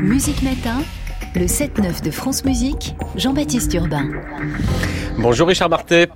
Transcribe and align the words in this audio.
Musique 0.00 0.42
Matin, 0.42 0.80
le 1.34 1.46
7-9 1.46 2.04
de 2.04 2.10
France 2.12 2.44
Musique, 2.44 2.94
Jean-Baptiste 3.16 3.74
Urbain. 3.74 4.06
Bonjour 5.18 5.48
Richard 5.48 5.68
Martet. 5.70 6.08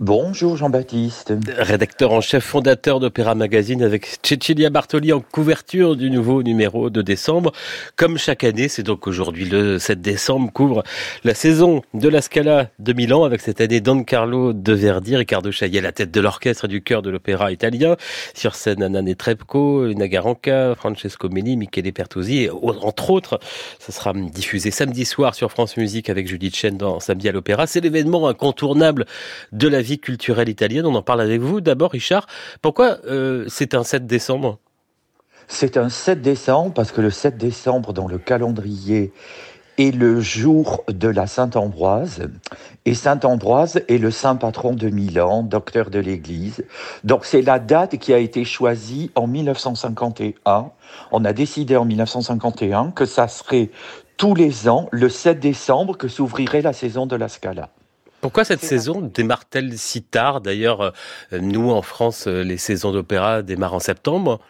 Bonjour 0.00 0.56
Jean-Baptiste. 0.56 1.34
Rédacteur 1.56 2.12
en 2.12 2.20
chef 2.20 2.44
fondateur 2.44 3.00
d'Opéra 3.00 3.34
Magazine 3.34 3.82
avec 3.82 4.06
Cecilia 4.22 4.70
Bartoli 4.70 5.12
en 5.12 5.18
couverture 5.18 5.96
du 5.96 6.08
nouveau 6.08 6.44
numéro 6.44 6.88
de 6.88 7.02
décembre. 7.02 7.50
Comme 7.96 8.16
chaque 8.16 8.44
année, 8.44 8.68
c'est 8.68 8.84
donc 8.84 9.08
aujourd'hui 9.08 9.46
le 9.46 9.80
7 9.80 10.00
décembre 10.00 10.52
couvre 10.52 10.84
la 11.24 11.34
saison 11.34 11.82
de 11.94 12.08
la 12.08 12.22
Scala 12.22 12.70
de 12.78 12.92
Milan 12.92 13.24
avec 13.24 13.40
cette 13.40 13.60
année 13.60 13.80
Don 13.80 14.04
Carlo 14.04 14.52
de 14.52 14.72
Verdi, 14.72 15.16
Riccardo 15.16 15.50
Chaillet 15.50 15.80
à 15.80 15.82
la 15.82 15.90
tête 15.90 16.12
de 16.12 16.20
l'orchestre 16.20 16.66
et 16.66 16.68
du 16.68 16.80
chœur 16.80 17.02
de 17.02 17.10
l'opéra 17.10 17.50
italien. 17.50 17.96
Sur 18.34 18.54
scène 18.54 18.84
Anna 18.84 19.02
Netrebko, 19.02 19.94
Nagaranca, 19.94 20.76
Francesco 20.76 21.28
Melli, 21.28 21.56
Michele 21.56 21.92
Pertuzzi 21.92 22.44
et 22.44 22.50
entre 22.50 23.10
autres. 23.10 23.40
Ça 23.80 23.90
sera 23.90 24.12
diffusé 24.12 24.70
samedi 24.70 25.04
soir 25.04 25.34
sur 25.34 25.50
France 25.50 25.76
Musique 25.76 26.08
avec 26.08 26.28
Judith 26.28 26.54
Chen 26.54 26.76
dans 26.76 27.00
Samedi 27.00 27.28
à 27.28 27.32
l'Opéra. 27.32 27.66
C'est 27.66 27.80
l'événement 27.80 28.28
incontournable 28.28 29.04
de 29.50 29.66
la 29.66 29.87
culturelle 29.96 30.50
italienne. 30.50 30.84
On 30.84 30.94
en 30.94 31.02
parle 31.02 31.22
avec 31.22 31.40
vous. 31.40 31.62
D'abord, 31.62 31.92
Richard, 31.92 32.26
pourquoi 32.60 32.98
euh, 33.06 33.46
c'est 33.48 33.72
un 33.72 33.84
7 33.84 34.06
décembre? 34.06 34.58
C'est 35.46 35.78
un 35.78 35.88
7 35.88 36.20
décembre 36.20 36.74
parce 36.74 36.92
que 36.92 37.00
le 37.00 37.10
7 37.10 37.38
décembre 37.38 37.94
dans 37.94 38.06
le 38.06 38.18
calendrier 38.18 39.14
est 39.78 39.94
le 39.94 40.20
jour 40.20 40.84
de 40.88 41.08
la 41.08 41.26
Sainte-Ambroise. 41.26 42.28
Et 42.84 42.94
Saint-Ambroise 42.94 43.80
est 43.88 43.98
le 43.98 44.10
saint 44.10 44.36
patron 44.36 44.74
de 44.74 44.88
Milan, 44.88 45.42
docteur 45.42 45.90
de 45.90 46.00
l'Église. 46.00 46.64
Donc 47.04 47.24
c'est 47.24 47.42
la 47.42 47.58
date 47.58 47.96
qui 47.98 48.12
a 48.12 48.18
été 48.18 48.44
choisie 48.44 49.10
en 49.14 49.26
1951. 49.26 50.70
On 51.12 51.24
a 51.24 51.32
décidé 51.32 51.76
en 51.76 51.84
1951 51.84 52.90
que 52.90 53.06
ça 53.06 53.28
serait 53.28 53.70
tous 54.16 54.34
les 54.34 54.68
ans, 54.68 54.88
le 54.90 55.08
7 55.08 55.38
décembre, 55.38 55.96
que 55.96 56.08
s'ouvrirait 56.08 56.62
la 56.62 56.72
saison 56.72 57.06
de 57.06 57.14
la 57.14 57.28
Scala. 57.28 57.70
Pourquoi 58.20 58.44
cette 58.44 58.64
saison 58.64 59.00
démarre-t-elle 59.00 59.78
si 59.78 60.02
tard 60.02 60.40
D'ailleurs, 60.40 60.80
euh, 60.80 60.90
nous, 61.40 61.70
en 61.70 61.82
France, 61.82 62.26
euh, 62.26 62.42
les 62.42 62.56
saisons 62.56 62.90
d'opéra 62.90 63.42
démarrent 63.42 63.74
en 63.74 63.80
septembre? 63.80 64.40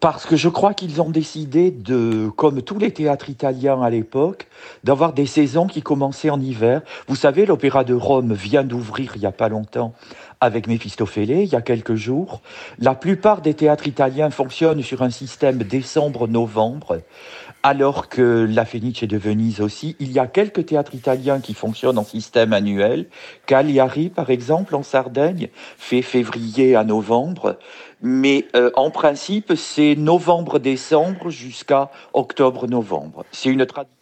Parce 0.00 0.26
que 0.26 0.36
je 0.36 0.48
crois 0.48 0.74
qu'ils 0.74 1.00
ont 1.00 1.10
décidé 1.10 1.70
de, 1.70 2.28
comme 2.34 2.62
tous 2.62 2.78
les 2.78 2.92
théâtres 2.92 3.30
italiens 3.30 3.80
à 3.82 3.90
l'époque, 3.90 4.48
d'avoir 4.82 5.12
des 5.12 5.26
saisons 5.26 5.66
qui 5.68 5.82
commençaient 5.82 6.30
en 6.30 6.40
hiver. 6.40 6.82
Vous 7.06 7.14
savez, 7.14 7.46
l'Opéra 7.46 7.84
de 7.84 7.94
Rome 7.94 8.32
vient 8.32 8.64
d'ouvrir 8.64 9.12
il 9.14 9.20
n'y 9.20 9.26
a 9.26 9.32
pas 9.32 9.48
longtemps 9.48 9.94
avec 10.40 10.66
Méphistophélès, 10.66 11.44
il 11.44 11.52
y 11.52 11.56
a 11.56 11.62
quelques 11.62 11.94
jours. 11.94 12.40
La 12.80 12.96
plupart 12.96 13.42
des 13.42 13.54
théâtres 13.54 13.86
italiens 13.86 14.30
fonctionnent 14.30 14.82
sur 14.82 15.02
un 15.02 15.10
système 15.10 15.58
décembre-novembre, 15.58 16.98
alors 17.62 18.08
que 18.08 18.46
la 18.48 18.64
Fenice 18.64 19.04
de 19.04 19.16
Venise 19.16 19.60
aussi. 19.60 19.96
Il 20.00 20.12
y 20.12 20.18
a 20.18 20.26
quelques 20.26 20.66
théâtres 20.66 20.94
italiens 20.94 21.40
qui 21.40 21.54
fonctionnent 21.54 21.98
en 21.98 22.04
système 22.04 22.52
annuel. 22.52 23.06
Cagliari, 23.46 24.08
par 24.08 24.30
exemple, 24.30 24.74
en 24.74 24.82
Sardaigne, 24.82 25.48
fait 25.76 26.02
février 26.02 26.74
à 26.74 26.84
novembre. 26.84 27.58
Mais 28.00 28.46
euh, 28.56 28.70
en 28.74 28.90
principe, 28.90 29.54
c'est 29.54 29.94
novembre-décembre 29.94 31.30
jusqu'à 31.30 31.90
octobre-novembre. 32.14 33.24
C'est 33.30 33.50
une 33.50 33.64
tradition 33.66 33.92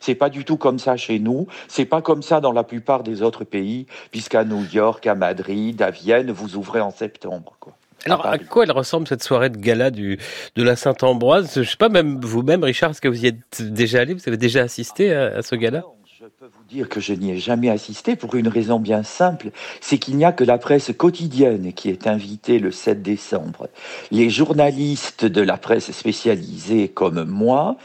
c'est 0.00 0.14
pas 0.14 0.28
du 0.28 0.44
tout 0.44 0.56
comme 0.56 0.78
ça 0.78 0.96
chez 0.96 1.18
nous. 1.18 1.46
C'est 1.68 1.84
pas 1.84 2.02
comme 2.02 2.22
ça 2.22 2.40
dans 2.40 2.52
la 2.52 2.64
plupart 2.64 3.02
des 3.02 3.22
autres 3.22 3.44
pays, 3.44 3.86
puisqu'à 4.10 4.44
New 4.44 4.64
York, 4.64 5.06
à 5.06 5.14
Madrid, 5.14 5.80
à 5.82 5.90
Vienne, 5.90 6.30
vous 6.30 6.56
ouvrez 6.56 6.80
en 6.80 6.90
septembre. 6.90 7.56
Quoi. 7.60 7.74
Alors, 8.10 8.26
à 8.26 8.38
quoi 8.38 8.64
elle 8.64 8.72
ressemble 8.72 9.06
cette 9.06 9.22
soirée 9.22 9.50
de 9.50 9.58
gala 9.58 9.90
du, 9.90 10.18
de 10.56 10.62
la 10.62 10.76
Sainte-Ambroise 10.76 11.52
Je 11.56 11.68
sais 11.68 11.76
pas, 11.76 11.88
même 11.88 12.20
vous-même, 12.20 12.64
Richard, 12.64 12.90
est-ce 12.90 13.00
que 13.00 13.08
vous 13.08 13.24
y 13.24 13.28
êtes 13.28 13.62
déjà 13.62 14.00
allé? 14.00 14.14
Vous 14.14 14.22
avez 14.26 14.36
déjà 14.36 14.62
assisté 14.62 15.12
à, 15.12 15.42
ce 15.42 15.54
gala? 15.54 15.84
Je 16.20 16.24
peux 16.24 16.46
vous 16.46 16.64
dire 16.68 16.88
que 16.88 16.98
je 16.98 17.12
n'y 17.12 17.30
ai 17.30 17.38
jamais 17.38 17.70
assisté 17.70 18.16
pour 18.16 18.34
une 18.34 18.48
raison 18.48 18.80
bien 18.80 19.04
simple, 19.04 19.50
c'est 19.80 19.98
qu'il 19.98 20.16
n'y 20.16 20.24
a 20.24 20.32
que 20.32 20.42
la 20.42 20.58
presse 20.58 20.90
quotidienne 20.96 21.72
qui 21.72 21.90
est 21.90 22.08
invitée 22.08 22.58
le 22.58 22.72
7 22.72 23.02
décembre. 23.02 23.68
Les 24.10 24.28
journalistes 24.28 25.24
de 25.24 25.40
la 25.40 25.56
presse 25.56 25.92
spécialisée 25.92 26.88
comme 26.88 27.22
moi 27.24 27.76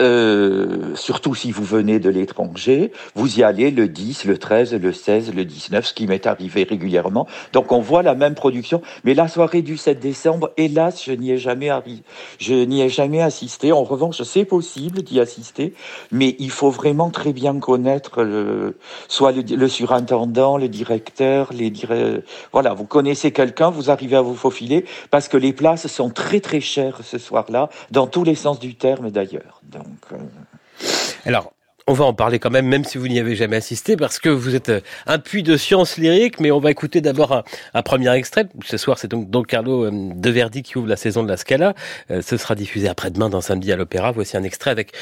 euh, 0.00 0.94
surtout 0.94 1.34
si 1.34 1.52
vous 1.52 1.64
venez 1.64 1.98
de 1.98 2.10
l'étranger, 2.10 2.92
vous 3.14 3.38
y 3.38 3.42
allez 3.42 3.70
le 3.70 3.88
10, 3.88 4.24
le 4.24 4.38
13, 4.38 4.74
le 4.74 4.92
16, 4.92 5.34
le 5.34 5.44
19, 5.44 5.86
ce 5.86 5.94
qui 5.94 6.06
m'est 6.06 6.26
arrivé 6.26 6.64
régulièrement. 6.64 7.26
Donc 7.52 7.72
on 7.72 7.80
voit 7.80 8.02
la 8.02 8.14
même 8.14 8.34
production. 8.34 8.82
Mais 9.04 9.14
la 9.14 9.28
soirée 9.28 9.62
du 9.62 9.76
7 9.76 10.00
décembre, 10.00 10.50
hélas, 10.56 11.04
je 11.04 11.12
n'y 11.12 11.32
ai 11.32 11.38
jamais 11.38 11.70
je 12.38 12.54
n'y 12.54 12.82
ai 12.82 12.88
jamais 12.88 13.22
assisté. 13.22 13.72
En 13.72 13.84
revanche, 13.84 14.22
c'est 14.22 14.44
possible 14.44 15.02
d'y 15.02 15.20
assister, 15.20 15.74
mais 16.10 16.36
il 16.38 16.50
faut 16.50 16.70
vraiment 16.70 17.10
très 17.10 17.32
bien 17.32 17.58
connaître 17.58 18.22
le, 18.22 18.76
soit 19.08 19.32
le, 19.32 19.68
surintendant, 19.68 20.56
le 20.56 20.68
directeur, 20.68 21.52
les 21.52 21.70
voilà, 22.52 22.74
vous 22.74 22.84
connaissez 22.84 23.32
quelqu'un, 23.32 23.70
vous 23.70 23.90
arrivez 23.90 24.16
à 24.16 24.22
vous 24.22 24.34
faufiler 24.34 24.84
parce 25.10 25.28
que 25.28 25.36
les 25.36 25.52
places 25.52 25.86
sont 25.86 26.10
très 26.10 26.40
très 26.40 26.60
chères 26.60 27.00
ce 27.02 27.18
soir-là, 27.18 27.68
dans 27.90 28.06
tous 28.06 28.24
les 28.24 28.34
sens 28.34 28.58
du 28.58 28.74
terme 28.74 29.10
d'ailleurs. 29.10 29.60
Euh, 30.12 30.16
Alors, 31.24 31.52
on 31.86 31.92
va 31.92 32.04
en 32.04 32.14
parler 32.14 32.38
quand 32.38 32.50
même, 32.50 32.66
même 32.66 32.84
si 32.84 32.98
vous 32.98 33.08
n'y 33.08 33.18
avez 33.18 33.34
jamais 33.34 33.56
assisté, 33.56 33.96
parce 33.96 34.18
que 34.18 34.28
vous 34.28 34.54
êtes 34.54 34.68
euh, 34.68 34.80
un 35.06 35.18
puits 35.18 35.42
de 35.42 35.56
science 35.56 35.96
lyrique, 35.96 36.40
mais 36.40 36.50
on 36.50 36.60
va 36.60 36.70
écouter 36.70 37.00
d'abord 37.00 37.42
un, 37.74 37.82
premier 37.82 38.12
extrait. 38.12 38.48
Ce 38.64 38.76
soir, 38.76 38.98
c'est 38.98 39.08
donc 39.08 39.30
Don 39.30 39.42
Carlo 39.42 39.86
euh, 39.86 39.90
de 39.92 40.30
Verdi 40.30 40.62
qui 40.62 40.78
ouvre 40.78 40.88
la 40.88 40.96
saison 40.96 41.22
de 41.22 41.28
la 41.28 41.36
Scala. 41.36 41.74
ce 42.08 42.36
sera 42.36 42.54
diffusé 42.54 42.88
après-demain 42.88 43.28
dans 43.28 43.40
Samedi 43.40 43.72
à 43.72 43.76
l'Opéra. 43.76 44.12
Voici 44.12 44.36
un 44.36 44.44
extrait 44.44 44.70
avec, 44.70 44.92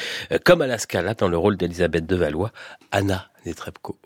comme 0.45 0.61
à 0.61 0.67
la 0.67 0.77
Scala, 0.77 1.13
dans 1.13 1.27
le 1.27 1.37
rôle 1.37 1.57
d'Elisabeth 1.57 2.05
de 2.05 2.15
Valois, 2.15 2.51
Anna 2.91 3.29
Netrebko. 3.45 3.97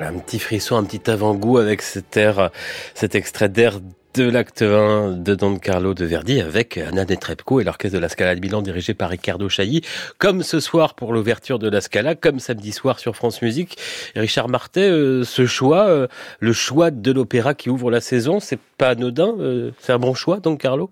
Un 0.00 0.18
petit 0.18 0.38
frisson, 0.38 0.76
un 0.76 0.84
petit 0.84 1.10
avant-goût 1.10 1.58
avec 1.58 1.82
cet 1.82 2.16
air, 2.16 2.50
cet 2.94 3.14
extrait 3.14 3.48
d'air 3.48 3.80
de 4.14 4.24
l'acte 4.24 4.62
1 4.62 5.12
de 5.12 5.34
Don 5.34 5.58
Carlo 5.58 5.94
de 5.94 6.04
Verdi 6.04 6.40
avec 6.40 6.78
Anna 6.78 7.04
Netrebko 7.04 7.60
et 7.60 7.64
l'orchestre 7.64 7.96
de 7.96 8.00
la 8.00 8.08
Scala 8.08 8.34
de 8.34 8.40
Milan 8.40 8.62
dirigé 8.62 8.94
par 8.94 9.10
Riccardo 9.10 9.48
Chailly. 9.48 9.82
Comme 10.18 10.42
ce 10.42 10.60
soir 10.60 10.94
pour 10.94 11.12
l'ouverture 11.12 11.58
de 11.58 11.68
la 11.68 11.80
Scala, 11.80 12.14
comme 12.14 12.40
samedi 12.40 12.72
soir 12.72 12.98
sur 12.98 13.14
France 13.14 13.42
Musique. 13.42 13.76
Richard 14.16 14.48
Martet, 14.48 14.88
euh, 14.88 15.24
ce 15.24 15.46
choix, 15.46 15.88
euh, 15.88 16.08
le 16.40 16.52
choix 16.52 16.90
de 16.90 17.12
l'opéra 17.12 17.54
qui 17.54 17.70
ouvre 17.70 17.90
la 17.90 18.00
saison, 18.00 18.40
c'est 18.40 18.58
pas 18.78 18.90
anodin, 18.90 19.34
euh, 19.38 19.70
c'est 19.78 19.92
un 19.92 19.98
bon 19.98 20.14
choix, 20.14 20.40
Don 20.40 20.56
Carlo? 20.56 20.90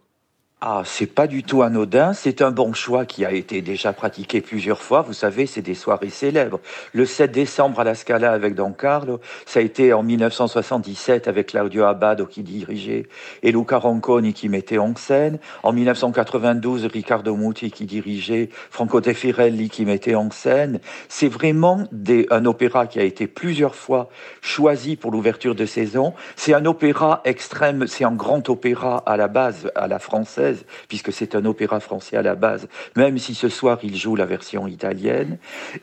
Ah, 0.62 0.84
c'est 0.86 1.06
pas 1.06 1.26
du 1.26 1.42
tout 1.42 1.60
anodin. 1.60 2.14
C'est 2.14 2.40
un 2.40 2.50
bon 2.50 2.72
choix 2.72 3.04
qui 3.04 3.26
a 3.26 3.32
été 3.32 3.60
déjà 3.60 3.92
pratiqué 3.92 4.40
plusieurs 4.40 4.80
fois. 4.80 5.02
Vous 5.02 5.12
savez, 5.12 5.44
c'est 5.44 5.60
des 5.60 5.74
soirées 5.74 6.08
célèbres. 6.08 6.60
Le 6.94 7.04
7 7.04 7.30
décembre 7.30 7.80
à 7.80 7.84
la 7.84 7.94
Scala 7.94 8.32
avec 8.32 8.54
Don 8.54 8.72
Carlo, 8.72 9.20
ça 9.44 9.60
a 9.60 9.62
été 9.62 9.92
en 9.92 10.02
1977 10.02 11.28
avec 11.28 11.48
Claudio 11.48 11.84
Abbado 11.84 12.24
qui 12.24 12.42
dirigeait 12.42 13.06
et 13.42 13.52
Luca 13.52 13.76
Ronconi 13.76 14.32
qui 14.32 14.48
mettait 14.48 14.78
en 14.78 14.96
scène. 14.96 15.40
En 15.62 15.74
1992, 15.74 16.86
Riccardo 16.86 17.36
Muti 17.36 17.70
qui 17.70 17.84
dirigeait, 17.84 18.48
Franco 18.70 19.02
Tefirelli 19.02 19.68
qui 19.68 19.84
mettait 19.84 20.14
en 20.14 20.30
scène. 20.30 20.80
C'est 21.10 21.28
vraiment 21.28 21.84
un 22.30 22.44
opéra 22.46 22.86
qui 22.86 22.98
a 22.98 23.02
été 23.02 23.26
plusieurs 23.26 23.74
fois 23.74 24.08
choisi 24.40 24.96
pour 24.96 25.10
l'ouverture 25.10 25.54
de 25.54 25.66
saison. 25.66 26.14
C'est 26.34 26.54
un 26.54 26.64
opéra 26.64 27.20
extrême, 27.26 27.86
c'est 27.86 28.04
un 28.04 28.14
grand 28.14 28.48
opéra 28.48 29.02
à 29.04 29.18
la 29.18 29.28
base, 29.28 29.70
à 29.74 29.86
la 29.86 29.98
française 29.98 30.45
puisque 30.88 31.12
c'est 31.12 31.34
un 31.34 31.44
opéra 31.44 31.80
français 31.80 32.16
à 32.16 32.22
la 32.22 32.34
base, 32.34 32.68
même 32.96 33.18
si 33.18 33.34
ce 33.34 33.48
soir 33.48 33.78
il 33.82 33.96
joue 33.96 34.16
la 34.16 34.26
version 34.26 34.66
italienne. 34.66 35.38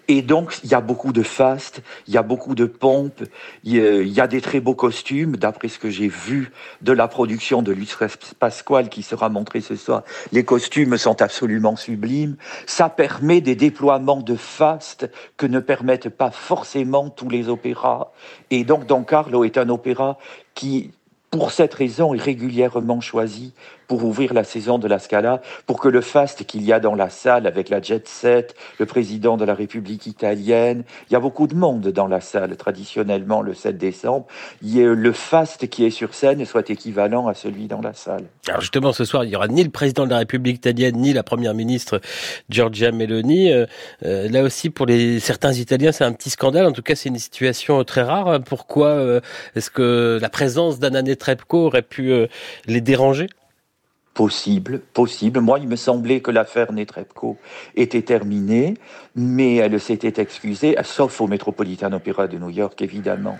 Et 0.08 0.22
donc, 0.22 0.60
il 0.64 0.72
y 0.72 0.74
a 0.74 0.82
beaucoup 0.82 1.14
de 1.14 1.24
faste, 1.24 1.82
il 2.08 2.14
y 2.14 2.18
a 2.18 2.24
beaucoup 2.24 2.56
de 2.56 2.66
pompes, 2.66 3.24
il 3.64 4.08
y 4.08 4.22
a 4.22 4.28
des 4.28 4.42
très 4.42 4.60
beaux 4.60 4.76
costumes, 4.76 5.36
d'après 5.38 5.68
ce 5.68 5.80
que 5.80 5.90
j'ai 5.90 6.08
vu 6.08 6.52
de 6.82 6.92
la 6.92 7.08
production 7.08 7.62
de 7.62 7.72
Luis 7.72 7.92
Pasquale 8.40 8.90
qui 8.90 9.04
sera 9.04 9.30
montré 9.30 9.62
ce 9.62 9.76
soir. 9.76 10.04
Les 10.32 10.44
costumes 10.44 10.98
sont 10.98 11.22
absolument 11.22 11.76
sublimes. 11.76 12.36
Ça 12.66 12.90
permet 12.90 13.42
des 13.42 13.56
déploiements 13.56 14.22
de 14.22 14.36
faste 14.36 15.10
que 15.38 15.46
ne 15.46 15.60
permettent 15.60 16.10
pas 16.10 16.32
forcément 16.32 17.10
tous 17.10 17.30
les 17.30 17.50
opéras. 17.50 18.12
Et 18.52 18.64
donc, 18.64 18.86
Don 18.86 19.04
Carlo 19.04 19.44
est 19.44 19.58
un 19.58 19.70
opéra 19.70 20.18
qui 20.54 20.92
pour 21.34 21.50
cette 21.50 21.74
raison, 21.74 22.14
est 22.14 22.22
régulièrement 22.22 23.02
choisi 23.02 23.54
pour 23.88 24.04
ouvrir 24.04 24.34
la 24.34 24.44
saison 24.44 24.78
de 24.78 24.88
la 24.88 25.00
Scala, 25.00 25.42
pour 25.66 25.80
que 25.80 25.88
le 25.88 26.02
faste 26.02 26.46
qu'il 26.46 26.64
y 26.64 26.74
a 26.74 26.80
dans 26.80 26.96
la 26.96 27.10
salle 27.10 27.48
avec 27.48 27.70
la 27.70 27.82
jet 27.82 28.08
set, 28.08 28.56
le 28.80 28.86
président 28.86 29.38
de 29.38 29.46
la 29.46 29.54
République 29.54 30.06
italienne, 30.06 30.84
il 31.10 31.14
y 31.14 31.16
a 31.16 31.20
beaucoup 31.20 31.48
de 31.48 31.56
monde 31.56 31.88
dans 31.90 32.08
la 32.08 32.22
salle 32.22 32.56
traditionnellement 32.58 33.42
le 33.42 33.54
7 33.54 33.78
décembre, 33.78 34.26
y 34.62 34.82
a 34.82 34.94
le 34.94 35.12
faste 35.12 35.68
qui 35.68 35.86
est 35.86 35.90
sur 35.90 36.14
scène 36.14 36.46
soit 36.46 36.70
équivalent 36.70 37.28
à 37.28 37.34
celui 37.34 37.68
dans 37.68 37.82
la 37.82 37.94
salle. 37.94 38.26
Alors 38.48 38.62
justement, 38.62 38.94
ce 38.94 39.06
soir, 39.06 39.24
il 39.24 39.30
n'y 39.30 39.36
aura 39.36 39.48
ni 39.48 39.64
le 39.64 39.70
président 39.70 40.06
de 40.06 40.12
la 40.12 40.18
République 40.18 40.58
italienne, 40.58 40.98
ni 40.98 41.14
la 41.14 41.24
première 41.24 41.54
ministre 41.54 42.02
Giorgia 42.50 42.92
Meloni. 42.92 43.52
Euh, 43.52 43.66
euh, 44.06 44.30
là 44.30 44.44
aussi, 44.44 44.70
pour 44.70 44.88
certains 45.20 45.54
Italiens, 45.54 45.92
c'est 45.92 46.04
un 46.04 46.14
petit 46.14 46.30
scandale. 46.30 46.66
En 46.66 46.72
tout 46.72 46.82
cas, 46.82 46.96
c'est 46.96 47.10
une 47.10 47.20
situation 47.20 47.84
très 47.84 48.02
rare. 48.02 48.42
Pourquoi 48.44 48.88
euh, 48.88 49.22
est-ce 49.56 49.70
que 49.70 50.20
la 50.22 50.30
présence 50.30 50.80
d'Anna 50.80 51.02
Netrebko 51.02 51.68
aurait 51.68 51.82
pu 51.82 52.12
les 52.68 52.82
déranger? 52.82 53.28
Possible, 54.14 54.80
possible. 54.94 55.40
Moi, 55.40 55.58
il 55.58 55.68
me 55.68 55.76
semblait 55.76 56.20
que 56.20 56.30
l'affaire 56.30 56.72
Netrebko 56.72 57.38
était 57.76 58.04
terminée, 58.04 58.76
mais 59.16 59.56
elle 59.56 59.80
s'était 59.80 60.22
excusée, 60.22 60.76
sauf 60.84 61.20
au 61.20 61.26
Metropolitan 61.26 61.92
Opera 61.94 62.28
de 62.28 62.38
New 62.38 62.52
York, 62.52 62.80
évidemment, 62.84 63.40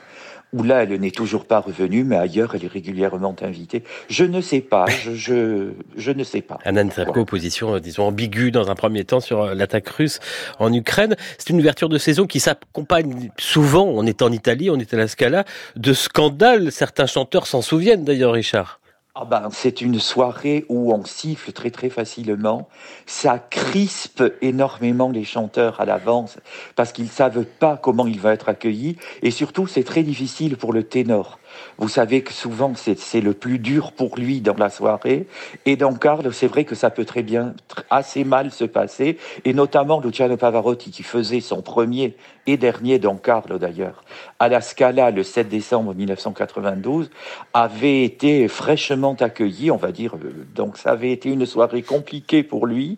où 0.52 0.64
là, 0.64 0.84
elle 0.84 1.00
n'est 1.00 1.12
toujours 1.12 1.46
pas 1.46 1.60
revenue, 1.60 2.04
mais 2.04 2.16
ailleurs, 2.16 2.56
elle 2.56 2.66
est 2.66 2.72
régulièrement 2.72 3.36
invitée. 3.42 3.84
Je 4.10 4.24
ne 4.24 4.42
sais 4.42 4.62
pas, 4.62 4.86
je, 4.88 5.72
je, 5.96 6.12
ne 6.12 6.24
sais 6.24 6.42
pas. 6.42 6.58
Anna 6.64 6.84
Netrebko, 6.84 7.24
position, 7.26 7.76
euh, 7.76 7.80
disons, 7.80 8.06
ambiguë 8.06 8.50
dans 8.50 8.72
un 8.72 8.76
premier 8.76 9.04
temps 9.04 9.20
sur 9.20 9.44
euh, 9.44 9.54
l'attaque 9.54 9.90
russe 9.90 10.20
en 10.58 10.74
Ukraine. 10.74 11.16
C'est 11.38 11.52
une 11.52 11.60
ouverture 11.60 11.90
de 11.90 12.00
saison 12.00 12.26
qui 12.26 12.40
s'accompagne 12.40 13.30
souvent, 13.38 13.86
on 13.86 14.08
est 14.08 14.24
en 14.24 14.32
Italie, 14.32 14.72
on 14.72 14.78
est 14.78 14.92
à 14.94 14.98
la 14.98 15.08
Scala, 15.08 15.44
de 15.76 15.94
scandales. 15.94 16.72
Certains 16.72 17.06
chanteurs 17.06 17.46
s'en 17.46 17.62
souviennent 17.62 18.04
d'ailleurs, 18.04 18.34
Richard. 18.34 18.80
Ah 19.16 19.26
ben, 19.26 19.50
c'est 19.52 19.82
une 19.82 20.00
soirée 20.00 20.66
où 20.70 20.92
on 20.92 21.06
siffle 21.06 21.52
très 21.52 21.70
très 21.70 21.92
facilement. 21.92 22.68
Ça 23.06 23.38
crispe 23.38 24.24
énormément 24.42 25.12
les 25.12 25.24
chanteurs 25.24 25.80
à 25.80 25.86
l'avance 25.86 26.40
parce 26.76 26.92
qu'ils 26.92 27.10
savent 27.10 27.46
pas 27.46 27.78
comment 27.78 28.08
il 28.08 28.20
va 28.20 28.34
être 28.34 28.50
accueilli 28.50 28.98
et 29.22 29.30
surtout 29.30 29.68
c'est 29.68 29.84
très 29.84 30.02
difficile 30.02 30.58
pour 30.58 30.74
le 30.74 30.82
ténor. 30.82 31.38
Vous 31.78 31.90
savez 31.90 32.22
que 32.22 32.34
souvent 32.34 32.74
c'est 32.76 33.22
le 33.22 33.34
plus 33.34 33.60
dur 33.60 33.92
pour 33.92 34.18
lui 34.18 34.42
dans 34.42 34.56
la 34.56 34.70
soirée. 34.70 35.28
Et 35.66 35.76
dans 35.76 35.94
Carlo, 35.94 36.32
c'est 36.32 36.48
vrai 36.48 36.64
que 36.66 36.76
ça 36.76 36.90
peut 36.90 37.06
très 37.06 37.24
bien, 37.24 37.54
assez 37.90 38.24
mal 38.24 38.52
se 38.52 38.66
passer. 38.66 39.18
Et 39.46 39.54
notamment 39.54 40.00
Luciano 40.00 40.38
Pavarotti 40.38 40.92
qui 40.92 41.04
faisait 41.04 41.42
son 41.42 41.62
premier 41.62 42.16
et 42.46 42.58
dernier 42.58 43.00
Don 43.00 43.16
Carlo 43.16 43.58
d'ailleurs 43.58 44.04
à 44.44 44.50
la 44.50 44.60
Scala 44.60 45.10
le 45.10 45.24
7 45.24 45.48
décembre 45.48 45.94
1992 45.96 47.10
avait 47.54 48.04
été 48.04 48.50
fraîchement 48.50 49.16
accueilli, 49.20 49.72
on 49.72 49.78
va 49.78 49.94
dire. 49.94 50.16
Euh, 50.16 50.46
donc 50.54 50.78
ça 50.78 50.92
avait 50.92 51.12
été 51.12 51.30
une 51.30 51.46
soirée 51.46 51.82
compliquée 51.82 52.44
pour 52.44 52.68
lui 52.68 52.98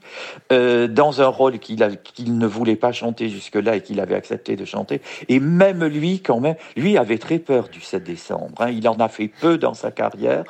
euh, 0.51 0.87
dans 0.87 1.21
un 1.21 1.27
rôle 1.27 1.59
qu'il 1.59 1.99
qu'il 2.03 2.37
ne 2.39 2.47
voulait 2.47 2.75
pas 2.75 2.91
chanter 2.91 3.29
jusque-là 3.29 3.75
et 3.75 3.81
qu'il 3.81 3.99
avait 3.99 4.15
accepté 4.15 4.55
de 4.55 4.65
chanter. 4.65 5.01
Et 5.29 5.39
même 5.39 5.85
lui, 5.85 6.21
quand 6.21 6.39
même, 6.39 6.55
lui 6.75 6.97
avait 6.97 7.19
très 7.19 7.37
peur 7.37 7.69
du 7.69 7.81
7 7.81 8.03
décembre. 8.03 8.44
Hein. 8.59 8.69
Il 8.69 8.87
en 8.87 8.95
a 8.95 9.07
fait 9.07 9.27
peu 9.27 9.57
dans 9.57 9.73
sa 9.73 9.91
carrière. 9.91 10.43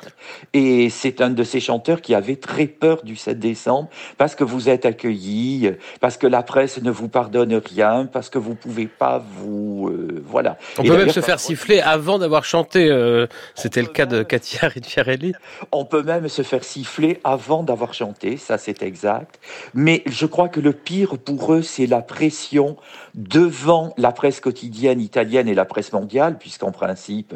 Et 0.52 0.90
c'est 0.90 1.20
un 1.20 1.30
de 1.30 1.44
ces 1.44 1.60
chanteurs 1.60 2.00
qui 2.00 2.14
avait 2.14 2.36
très 2.36 2.66
peur 2.66 3.02
du 3.02 3.16
7 3.16 3.38
décembre 3.38 3.88
parce 4.18 4.34
que 4.34 4.44
vous 4.44 4.68
êtes 4.68 4.86
accueilli, 4.86 5.72
parce 6.00 6.16
que 6.16 6.26
la 6.26 6.42
presse 6.42 6.80
ne 6.82 6.90
vous 6.90 7.08
pardonne 7.08 7.54
rien, 7.54 8.06
parce 8.06 8.30
que 8.30 8.38
vous 8.38 8.54
pouvez 8.54 8.86
pas 8.86 9.22
vous... 9.38 9.88
Euh, 9.88 10.22
voilà. 10.26 10.56
On 10.78 10.82
peut 10.82 10.96
même 10.96 11.10
se 11.10 11.20
faire 11.20 11.40
siffler 11.40 11.80
avant 11.80 12.18
d'avoir 12.18 12.44
chanté. 12.44 12.88
Euh, 12.90 13.26
c'était 13.54 13.82
le 13.82 13.88
cas 13.88 14.06
de 14.06 14.22
Katia 14.22 14.68
Ricciarelli. 14.68 15.32
On 15.72 15.84
peut 15.84 16.02
même 16.02 16.28
se 16.28 16.42
faire 16.42 16.64
siffler 16.64 17.20
avant 17.24 17.62
d'avoir 17.62 17.94
chanté, 17.94 18.36
ça 18.36 18.58
c'est 18.58 18.82
exact. 18.82 19.38
Mais 19.74 20.02
je 20.06 20.26
crois 20.26 20.48
que 20.48 20.60
le 20.60 20.72
pire 20.72 21.18
pour 21.18 21.54
eux, 21.54 21.62
c'est 21.62 21.86
la 21.86 22.02
pression 22.02 22.76
devant 23.14 23.94
la 23.96 24.12
presse 24.12 24.40
quotidienne 24.40 25.00
italienne 25.00 25.48
et 25.48 25.54
la 25.54 25.64
presse 25.64 25.92
mondiale, 25.92 26.38
puisqu'en 26.38 26.72
principe, 26.72 27.34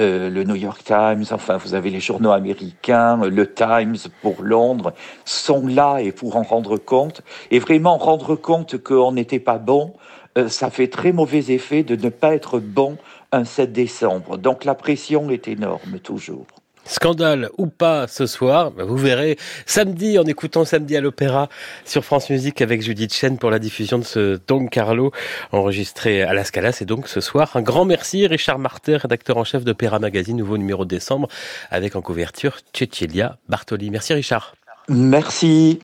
euh, 0.00 0.30
le 0.30 0.44
New 0.44 0.54
York 0.56 0.82
Times, 0.82 1.24
enfin 1.30 1.58
vous 1.58 1.74
avez 1.74 1.90
les 1.90 2.00
journaux 2.00 2.32
américains, 2.32 3.16
le 3.16 3.52
Times 3.52 3.96
pour 4.22 4.42
Londres, 4.42 4.94
sont 5.24 5.66
là 5.66 5.98
et 5.98 6.10
pour 6.10 6.36
en 6.36 6.42
rendre 6.42 6.78
compte. 6.78 7.22
Et 7.50 7.58
vraiment 7.58 7.98
rendre 7.98 8.34
compte 8.34 8.78
qu'on 8.78 9.12
n'était 9.12 9.40
pas 9.40 9.58
bon, 9.58 9.92
euh, 10.38 10.48
ça 10.48 10.70
fait 10.70 10.88
très 10.88 11.12
mauvais 11.12 11.52
effet 11.52 11.82
de 11.82 11.96
ne 11.96 12.08
pas 12.08 12.34
être 12.34 12.58
bon 12.58 12.96
un 13.32 13.44
7 13.44 13.72
décembre. 13.72 14.38
Donc 14.38 14.64
la 14.64 14.74
pression 14.74 15.30
est 15.30 15.48
énorme 15.48 15.98
toujours. 16.02 16.46
Scandale 16.90 17.50
ou 17.56 17.68
pas 17.68 18.08
ce 18.08 18.26
soir, 18.26 18.72
bah, 18.72 18.82
vous 18.82 18.96
verrez 18.96 19.38
samedi 19.64 20.18
en 20.18 20.24
écoutant 20.24 20.64
samedi 20.64 20.96
à 20.96 21.00
l'opéra 21.00 21.48
sur 21.84 22.04
France 22.04 22.28
Musique 22.30 22.60
avec 22.60 22.82
Judith 22.82 23.14
Chen 23.14 23.38
pour 23.38 23.48
la 23.50 23.60
diffusion 23.60 23.96
de 24.00 24.04
ce 24.04 24.40
Don 24.48 24.66
Carlo 24.66 25.12
enregistré 25.52 26.22
à 26.22 26.34
la 26.34 26.42
Scala. 26.42 26.72
C'est 26.72 26.86
donc 26.86 27.06
ce 27.06 27.20
soir. 27.20 27.52
Un 27.54 27.62
grand 27.62 27.84
merci 27.84 28.26
Richard 28.26 28.58
Marter, 28.58 28.96
rédacteur 28.96 29.36
en 29.36 29.44
chef 29.44 29.62
d'Opéra 29.62 30.00
Magazine, 30.00 30.36
nouveau 30.36 30.58
numéro 30.58 30.84
de 30.84 30.90
décembre 30.90 31.28
avec 31.70 31.94
en 31.94 32.02
couverture 32.02 32.58
Cecilia 32.72 33.38
Bartoli. 33.48 33.90
Merci 33.90 34.12
Richard. 34.12 34.54
Merci. 34.88 35.78